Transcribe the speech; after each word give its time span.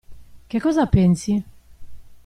Che 0.49 0.59
cosa 0.59 0.87
pensi? 0.87 1.43